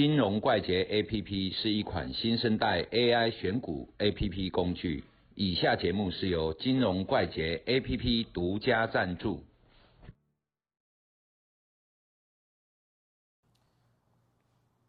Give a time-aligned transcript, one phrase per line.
[0.00, 5.04] 金融怪杰 APP 是一款新生代 AI 选股 APP 工具。
[5.34, 9.44] 以下节目是由金融怪杰 APP 独家赞助。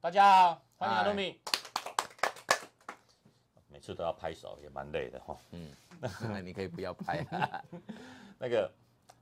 [0.00, 1.36] 大家好，欢迎阿鲁米。
[3.68, 5.38] 每次都要拍手，也蛮累的哈。
[5.52, 5.70] 嗯，
[6.00, 7.24] 那你可以不要拍。
[8.40, 8.68] 那个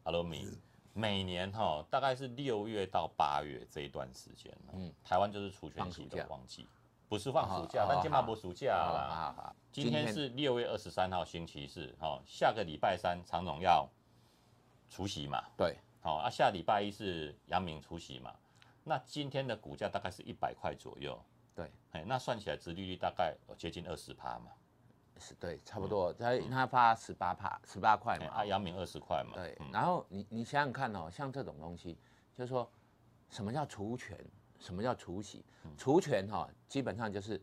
[0.05, 0.49] 阿鲁米，
[0.95, 6.67] 每年哈大概是六月到八月这一段时间，嗯，台湾就是除权期的旺季，
[7.09, 9.55] 不是放暑假，但今嘛不暑假啦。
[9.73, 13.89] 今天是六月二十三号星期四，哈，下个礼拜三长荣要
[14.89, 15.43] 除夕嘛？
[15.57, 18.33] 对，好啊，下礼拜一是阳明除夕嘛？
[18.85, 21.21] 那今天的股价大概是一百块左右，
[21.57, 24.53] 对，哎，那算起来，殖利率大概接近二十趴嘛，
[25.19, 31.99] 是，对，差不多，他他发十八帕，十八块嘛，啊，阳明二十块嘛，对，然后你你想想看哦，像这种东西，
[32.35, 32.69] 就是说，
[33.31, 34.19] 什么叫除权，
[34.59, 35.45] 什么叫除息？
[35.77, 37.41] 除权哈，基本上就是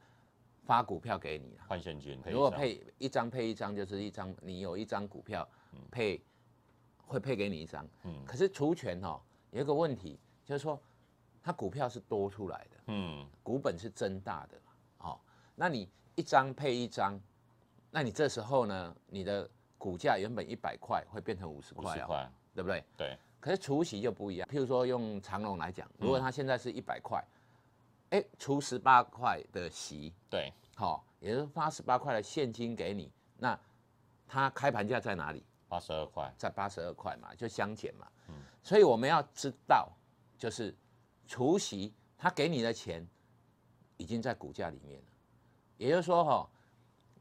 [0.64, 5.48] 发股票给你，换现金，如果配一张配一张，就是一张，你有一张股票
[5.90, 6.22] 配，
[7.06, 10.80] 会配给你一张，嗯，可是除权哈，有一个问题，就是说。
[11.44, 14.62] 它股票是多出来的，嗯，股本是增大的，
[15.00, 15.20] 好，
[15.56, 17.20] 那你一张配一张，
[17.92, 19.48] 那你这时候呢，你的
[19.78, 22.84] 股价原本一百块会变成五十块啊，对不对？
[22.98, 23.18] 对。
[23.40, 27.24] 可是除息就不一样，譬如说用长隆来讲，如果它现在是一百块，
[28.12, 33.60] 哎，除十八块的息，对，好，也就是发十八块的现金给你，那
[34.28, 35.44] 它开盘价在哪里？
[35.68, 39.92] 八十二块，在八十二块嘛，就相减嘛，嗯，所以我们要知道，
[40.38, 40.76] 就是。
[41.28, 43.08] 除息，他给你的钱
[43.96, 45.08] 已经在股价里面了，
[45.78, 46.50] 也就是说，哈，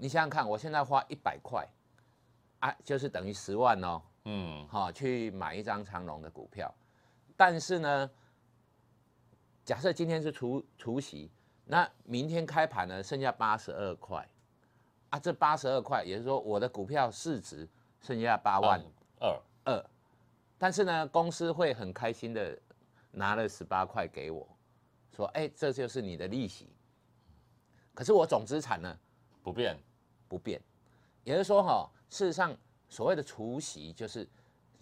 [0.01, 1.69] 你想想看，我现在花一百块，
[2.61, 6.75] 啊，就是等于十万哦，嗯，哈，去买一张长隆的股票，
[7.37, 8.11] 但是呢，
[9.65, 11.30] 假设今天是除除息，
[11.67, 14.27] 那明天开盘呢，剩下八十二块，
[15.11, 17.69] 啊，这八十二块，也就是说，我的股票市值
[18.01, 18.80] 剩下八万
[19.20, 19.41] 二。
[19.64, 19.85] 二，
[20.57, 22.58] 但是呢，公司会很开心的。
[23.13, 24.47] 拿了十八块给我，
[25.17, 26.69] 说：“哎，这就是你的利息。”
[27.92, 28.98] 可是我总资产呢，
[29.42, 29.77] 不变，
[30.30, 30.58] 不变。
[31.24, 32.57] 也就是说，哈，事实上
[32.89, 34.27] 所谓的除息，就是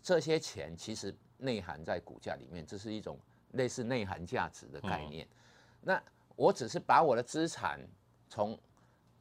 [0.03, 3.19] 这些钱其实内含在股价里面，这是一种
[3.53, 5.26] 类似内涵价值的概念。
[5.81, 6.00] 那
[6.36, 7.81] 我只是把我的资产
[8.28, 8.56] 从，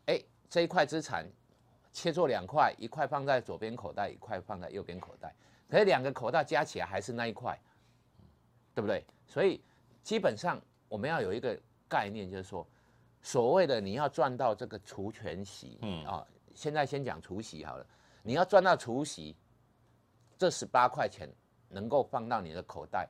[0.07, 1.25] 哎，这一块资产
[1.93, 5.33] 切做两块，一块放在左边口袋，一块放在右边口袋，
[5.69, 7.57] 可是两个口袋加起来还是那一块。
[8.77, 9.03] 对不对？
[9.25, 9.59] 所以
[10.03, 11.59] 基本上我们要有一个
[11.89, 12.63] 概念，就是说，
[13.27, 17.85] 所谓的你要赚到这个除权息，嗯啊，现在先讲除息好了。
[18.23, 19.35] 你要赚到除息，
[20.37, 21.27] 这十八块钱
[21.67, 23.05] 能够放到你的口袋，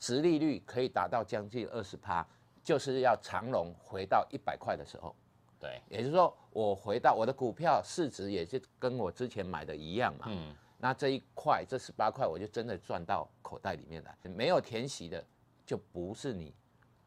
[0.00, 2.26] 殖利率可以达到将近二十趴，
[2.64, 5.14] 就是要长龙回到一百块的时候，
[5.60, 10.52] 对，也就是说我回到我的股票市值也是跟我之前买的一样嘛，嗯。
[10.78, 14.18] 那这一块，这十八块，我就真的赚到口袋里面来。
[14.24, 15.24] 没有填息的，
[15.64, 16.52] 就不是你，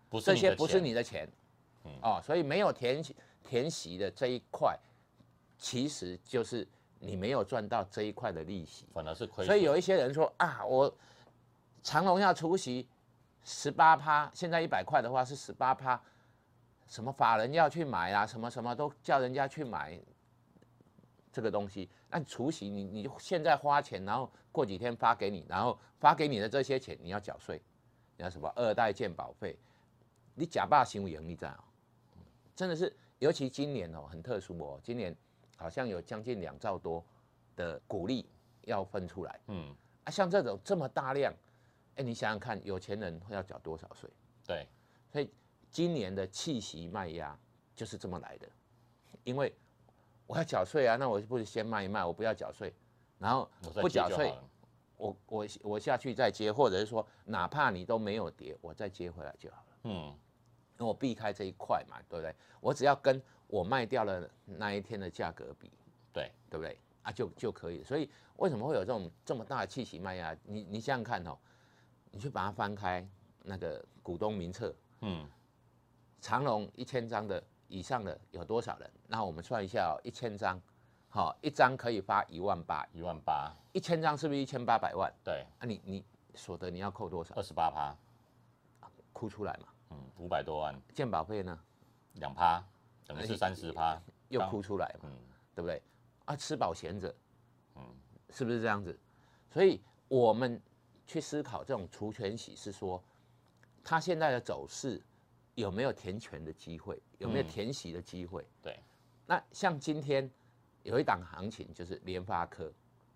[0.08, 1.32] 不是这些不是你的钱，嗯
[2.02, 3.04] 哦，所以没有填
[3.44, 4.78] 填息的这一块，
[5.58, 6.68] 其实就是
[7.00, 9.46] 你没有赚到这一块的利息，反而是亏。
[9.46, 10.94] 所以有一些人说啊，我
[11.84, 12.88] 长隆要出席
[13.44, 16.02] 十八趴，现在一百块的话是十八趴，
[16.88, 20.00] 什么法人要去买啊，什么什么都叫人家去买。
[21.30, 27.62] 这个东西，那除息你你现在花钱，然后过几天发给你，然后发给你的这些钱你要缴税，
[28.16, 29.56] 你要什么二代健保费，
[30.34, 31.64] 你假霸行为盈利在哦，
[32.58, 35.16] 真的是，尤其今年哦很特殊哦，今年
[35.56, 37.02] 好像有将近两兆多
[37.56, 38.28] 的股利
[38.64, 39.74] 要分出来，嗯，
[40.04, 41.32] 啊像这种这么大量，
[41.96, 44.10] 哎你想想看，有钱人会要缴多少税？
[44.46, 44.68] 对，
[45.10, 45.32] 所以
[45.70, 47.40] 今年的气息卖压
[47.76, 48.50] 就是这么来的，
[49.24, 49.56] 因为。
[50.30, 52.74] 我要缴税啊，那我不是先卖一卖，我不要缴税，
[53.18, 54.38] 然后不缴税，
[54.98, 59.78] 我我我下去再接，或者是说，哪怕你都没有跌，我再接回来就好了。
[59.84, 60.14] 嗯，
[60.78, 62.34] 那我避开这一块嘛，对不对？
[62.62, 65.72] 我只要跟我卖掉了那一天的价格比，
[66.14, 66.78] 对对不对？
[67.04, 67.84] 啊，就就可以。
[67.84, 70.36] 所以为什么会有这种这么大的气息卖压？
[70.44, 71.38] 你你想想看哦，
[72.12, 73.08] 你去把它翻开
[73.44, 75.28] 那个股东名册，嗯，
[76.22, 77.44] 长隆一千张的。
[77.70, 78.90] 以上的有多少人？
[79.08, 80.58] 那我们算一下哦，一千张，
[81.10, 85.14] 好，一张可以发一万八，一万八，一千张是不是一千八百万？
[85.22, 87.36] 对，啊，你你所得你要扣多少？
[87.36, 87.94] 二十八趴，
[89.12, 89.68] 哭出来嘛。
[89.90, 90.80] 嗯，五百多万。
[90.94, 91.60] 健保费呢？
[92.14, 92.64] 两趴，
[93.06, 95.10] 等于是三十趴，又哭出来嘛，
[95.54, 95.82] 对不对？
[96.26, 97.16] 啊，吃饱闲着，
[97.76, 97.84] 嗯，
[98.30, 98.98] 是不是这样子？
[99.50, 100.62] 所以我们
[101.06, 103.04] 去思考这种除权息是说，
[103.84, 105.02] 它现在的走势。
[105.56, 108.46] 有没有填权的机会，有没有嗯填息的机会。
[108.62, 108.80] 对，
[109.26, 110.30] 那像今天
[110.84, 112.72] 有一档行情就是联发科，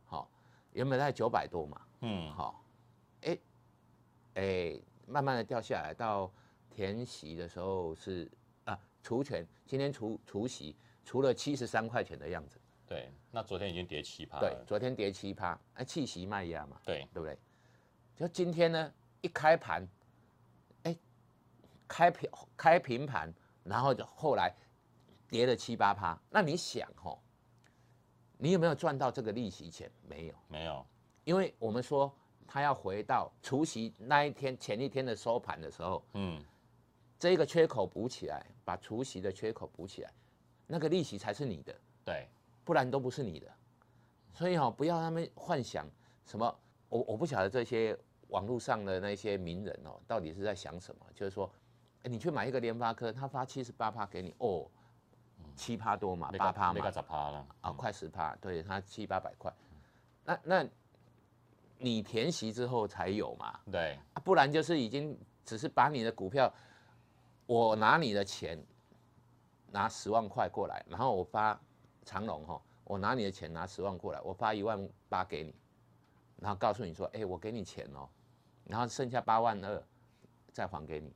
[0.06, 0.28] 好、
[0.72, 2.66] 原本在九百多嘛，嗯，好、
[3.22, 3.38] 哎、
[4.34, 6.32] 哎、慢慢的掉下来，到
[6.74, 8.30] 填息的时候是
[8.64, 17.38] 啊除权，今天除除息除了七十三块钱的样子，对，那昨天已经跌七趴对，，昨天跌七趴，哎，弃息卖压嘛，对，对不对？
[18.16, 19.88] 就今天呢，一开盘，
[20.84, 20.96] 哎，
[21.88, 23.34] 开平开平盘，
[23.64, 24.54] 然后就后来
[25.28, 26.18] 跌了七八趴。
[26.30, 27.18] 那你想哦，
[28.38, 29.90] 你有没有赚到这个利息钱？
[30.08, 30.86] 没有，没有，
[31.24, 32.14] 因为我们说
[32.46, 36.44] 他要回到除夕那一天前一天的收盘的时候，嗯，
[37.22, 40.12] 这个缺口补起来，把除息的缺口补起来，
[40.66, 41.72] 那个利息才是你的。
[42.04, 42.28] 对，
[42.64, 43.48] 不然都不是你的。
[44.34, 45.88] 所以哦，不要他们幻想
[46.26, 46.60] 什么，
[46.90, 47.96] 我我不晓得这些
[48.30, 51.06] 网络上的那些名人哦，到底是在想什么？
[51.14, 51.48] 就是说，
[52.02, 54.66] 哎，你去买一个联发科，他发七十八趴给你，哦，
[55.56, 56.74] 七趴多嘛，八趴嘛。
[56.74, 59.54] 没个，十趴了，啊，快十趴，对他七八百块，
[60.24, 60.68] 那那
[61.78, 65.16] 你填息之后才有嘛，对，啊，不然就是已经
[65.46, 66.52] 只是把你的股票，
[67.52, 68.58] 我拿你的钱，
[69.68, 71.60] 拿十万块过来，然后我发
[72.06, 75.54] 长隆哈，我拿你的钱拿十万过来，我发一万八给你，
[76.38, 78.08] 然后告诉你说，哎、我给你钱哦，
[78.64, 79.84] 然后剩下八万二
[80.54, 81.14] 再还给你。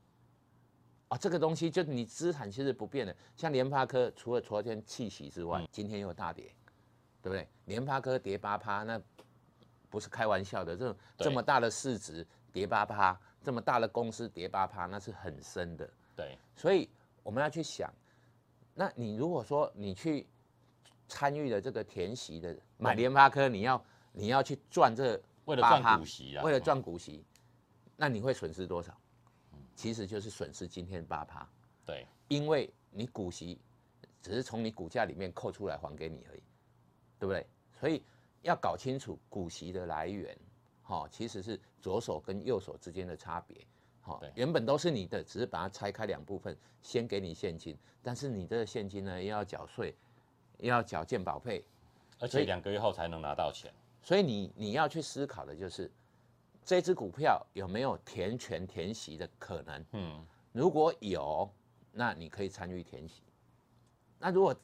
[1.07, 6.53] 哦，这个东西就是你资产其实不变的，像联发科除了昨天气息之外，今天又大跌，
[7.21, 7.47] 对不对？
[7.63, 9.01] 联发科跌八趴，那
[9.89, 15.89] 不是开玩笑的，这种这么大的市值跌八趴，这么大的公司跌八趴，那是很深的。
[16.15, 16.89] 对，所以
[17.23, 17.93] 我们要去想，
[18.73, 20.25] 那你如果说你去
[21.07, 27.23] 参与了这个填息的买联发科，你要你要去赚这为了8%赚股息啊，为了赚股息，
[27.95, 28.95] 那你会损失多少？
[29.75, 31.47] 其实就是损失今天八趴，
[31.85, 33.59] 对，因为你股息
[34.21, 36.43] 只是从你股价里面扣出来还给你而已，
[37.19, 37.45] 对不对？
[37.77, 38.01] 所以
[38.41, 40.35] 要搞清楚股息的来源，
[40.81, 43.57] 哈、其实是左手跟右手之间的差别。
[44.05, 49.95] 好、原本都是你的，只是把它拆开两部分，先给你现金，但是你这个现金呢，又要缴税，
[50.59, 51.65] 又要缴健保费，
[52.19, 53.73] 而且两个月后才能拿到钱，
[54.03, 55.91] 所以你你要去思考的就是，
[56.63, 59.85] 这只股票有没有填权填息的可能？
[59.93, 61.51] 嗯，如果有，
[61.91, 63.23] 那你可以参与填息。
[64.19, 64.55] 那如果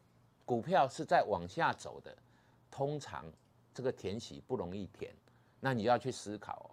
[0.46, 2.16] 股票是在往下走的，
[2.70, 3.26] 通常
[3.74, 5.12] 这个填息不容易填，
[5.60, 6.70] 那你要去思考哦，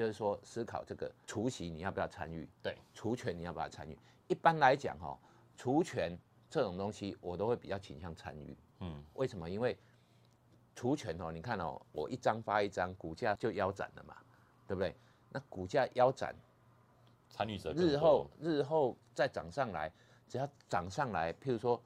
[0.00, 3.98] 就是说思考这个除息你要不要参与，对，除权你要不要参与？
[4.28, 5.18] 一般来讲哈、哦，
[5.58, 6.16] 除权
[6.48, 8.56] 这种东西我都会比较倾向参与。
[8.78, 9.50] 嗯，为什么？
[9.50, 9.76] 因为
[10.74, 14.16] 除权哦，你看哦，我一张发一张，股价就腰斩了嘛，
[14.66, 14.96] 对不对？
[15.28, 16.34] 那股价腰斩，
[17.28, 19.92] 参与者日后日后再涨上来，
[20.26, 21.78] 只要涨上来，譬如说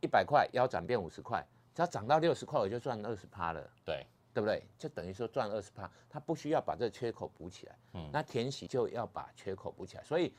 [0.00, 4.06] 一百块腰斩变五十块，只要涨到六十块，我就赚二十趴了，对，
[4.36, 4.62] 对不对？
[4.76, 10.30] 就等于说赚二十趴，它不需要把这个缺口补起来，嗯那填息就要把缺口补起来，所以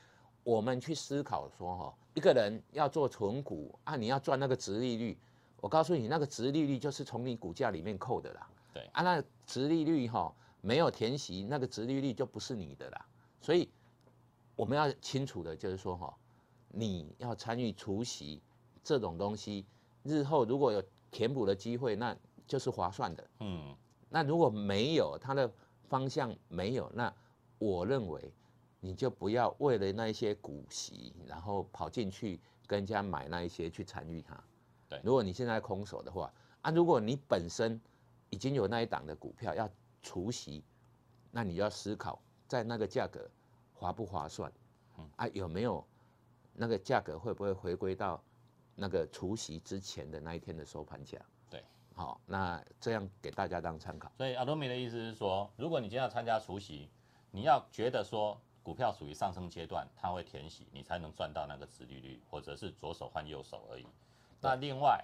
[0.43, 5.17] 我们去思考说哈，一个人要做存股啊，你要赚那个值利率，
[5.59, 8.47] 我告诉你，那个值利率就是从你股价里面扣的啦。
[8.71, 13.03] 对啊，那值利率哈没有填息，那个值利率就不是你的啦。
[13.41, 13.67] 所以
[14.55, 16.15] 我们要清楚的就是说哈，
[16.67, 18.43] 你要参与除息
[18.83, 19.65] 这种东西，
[20.03, 23.29] 日后如果有填补的机会，那就是划算的。
[23.41, 23.75] 嗯，
[24.09, 25.51] 那如果没有它的
[25.89, 27.13] 方向没有，那
[27.59, 28.33] 我认为
[28.79, 34.41] 你就不要为了那一些股息，然后跑进去跟人家买那一些去参与它。
[34.89, 37.79] 对如果你现在空手的话，啊，如果你本身
[38.29, 39.69] 已经有那一档的股票要
[40.01, 40.63] 除息，
[41.31, 43.29] 那你就要思考在那个价格
[43.73, 44.51] 划不划算，
[45.17, 45.85] 啊，有没有
[46.53, 48.23] 那个价格会不会回归到
[48.75, 51.19] 那个除息之前的那一天的收盘价？
[51.97, 54.11] 对，好，那这样给大家当参考。
[54.17, 56.89] 所以阿多米的意思是说，如果你今天要参加除息，
[57.31, 63.85] 你要觉得说股票属于上升阶段，它会填息，你才能赚到那个值利率，或者是左手换右手而已。
[64.39, 65.03] 那另外，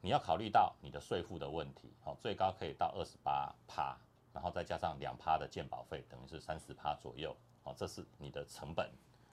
[0.00, 3.96] 你要考虑到你的税负的问题，好，最高可以到二十八趴，
[4.32, 8.88] 然后再加上两趴的鉴保费，等于是三十趴左右，好，这是你的成本。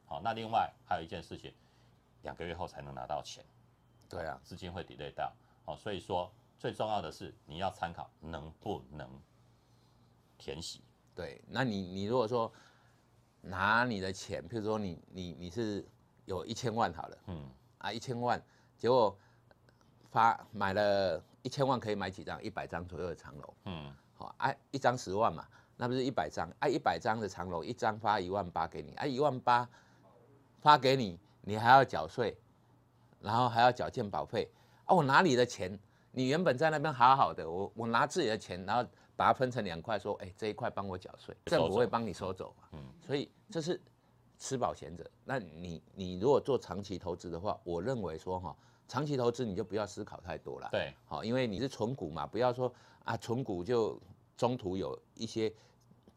[0.06, 1.54] 好，那另外还有一件事情，
[2.24, 3.44] 两个月后才能拿到钱。
[4.10, 5.32] 对啊，资金会 delay 到，
[5.72, 9.10] 哦，所以说最重要的是你要参考能不能
[10.38, 10.84] 填息，
[11.16, 12.52] 对，那你你如果说
[13.42, 15.88] 拿你的钱，譬如说你你你是
[16.26, 18.42] 有一千万好了，嗯，啊一千万，
[18.78, 19.18] 结果
[20.10, 22.42] 发买了一千万可以买几张？
[22.44, 25.48] 一百张左右的长楼，嗯，好啊一张十万嘛，
[25.78, 26.52] 那不是一百张？
[26.60, 29.70] 啊一百张的长楼，一张发一万八给你，啊一万八
[30.60, 32.38] 发给你，你还要缴税，
[33.20, 34.52] 然后还要缴健保费
[34.92, 34.96] 啊！
[34.96, 35.80] 我哪里的钱？
[36.12, 42.68] 你原本在那边好好的，我我拿自己的钱，然后把它分成两块，说，哎，这一块帮我缴税，政府会帮你收走嘛。
[42.74, 43.80] 嗯，所以这是
[44.38, 45.10] 吃饱闲着。
[45.24, 48.54] 那你你如果做长期投资的话，我认为说哈，
[48.90, 50.68] 长期投资你就不要思考太多了。
[50.74, 52.74] 对，好，因为你是存股嘛，不要说
[53.06, 53.98] 啊，存股就
[54.36, 55.54] 中途有一些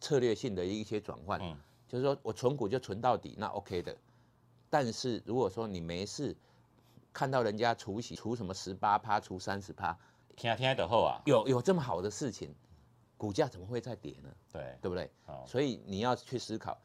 [0.00, 3.96] 策略性的一些转换，嗯，就是说我存股就存到底，那 OK 的。
[4.68, 6.36] 但是如果说你没事。
[7.14, 9.96] 看到人家除息除什么十八趴除三十趴，
[10.36, 12.52] 听听的后啊，有有这么好的事情，
[13.16, 14.34] 股价怎么会再跌呢？
[14.52, 15.08] 对，对不对？
[15.46, 16.76] 所以你要去思考，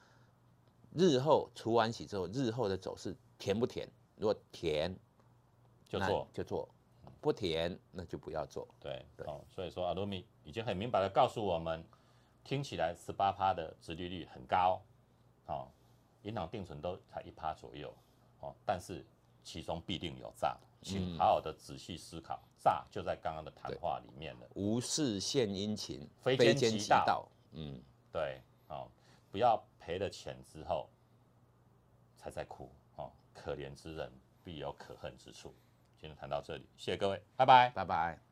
[0.94, 3.90] 日后除完息之后，日后的走势甜不甜？
[4.18, 4.96] 如果甜，
[5.88, 6.70] 就做就做；
[7.20, 8.68] 不甜，那就不要做。
[8.80, 11.84] 对对，所以说阿罗米已经很明白的告诉我们，
[12.44, 14.80] 听起来十八趴的殖利率很高，
[15.48, 15.72] 好，
[16.22, 17.92] 银行定存都才一趴左右，
[18.42, 19.04] 哦，但是。
[19.43, 24.48] 其中必定有诈，请好好的仔细思考，诈就在刚刚的谈话里面了。
[24.55, 27.27] 无事献殷勤，非奸即盗。
[27.51, 27.81] 嗯，
[28.12, 28.89] 对，哦，
[29.31, 30.89] 不要赔了钱之后
[32.15, 34.12] 才在哭，哦，可怜之人
[34.43, 35.53] 必有可恨之处。
[35.98, 38.29] 今天谈到这里，谢谢各位，拜拜，拜拜。